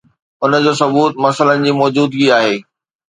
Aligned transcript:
ان 0.43 0.51
جو 0.65 0.73
ثبوت 0.81 1.13
مسئلن 1.23 1.57
جي 1.65 1.71
موجودگي 1.79 2.27
آهي 2.37 2.55